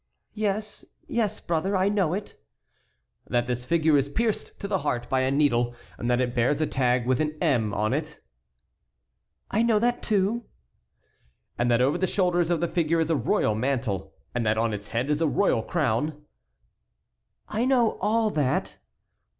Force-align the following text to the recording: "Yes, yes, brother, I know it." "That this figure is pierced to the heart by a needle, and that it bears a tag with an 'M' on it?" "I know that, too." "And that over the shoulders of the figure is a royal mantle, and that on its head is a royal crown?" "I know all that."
"Yes, 0.33 0.83
yes, 1.05 1.39
brother, 1.39 1.77
I 1.77 1.87
know 1.87 2.15
it." 2.15 2.35
"That 3.27 3.45
this 3.45 3.65
figure 3.65 3.99
is 3.99 4.09
pierced 4.09 4.59
to 4.59 4.67
the 4.67 4.79
heart 4.79 5.07
by 5.11 5.19
a 5.19 5.29
needle, 5.29 5.75
and 5.95 6.09
that 6.09 6.19
it 6.19 6.33
bears 6.33 6.59
a 6.59 6.65
tag 6.65 7.05
with 7.05 7.19
an 7.19 7.37
'M' 7.39 7.71
on 7.71 7.93
it?" 7.93 8.19
"I 9.51 9.61
know 9.61 9.77
that, 9.77 10.01
too." 10.01 10.45
"And 11.55 11.69
that 11.69 11.81
over 11.81 11.99
the 11.99 12.07
shoulders 12.07 12.49
of 12.49 12.61
the 12.61 12.67
figure 12.67 12.99
is 12.99 13.11
a 13.11 13.15
royal 13.15 13.53
mantle, 13.53 14.11
and 14.33 14.43
that 14.43 14.57
on 14.57 14.73
its 14.73 14.87
head 14.87 15.07
is 15.11 15.21
a 15.21 15.27
royal 15.27 15.61
crown?" 15.61 16.25
"I 17.47 17.63
know 17.65 17.99
all 18.01 18.31
that." 18.31 18.77